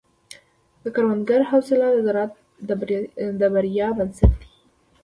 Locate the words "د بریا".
3.39-3.87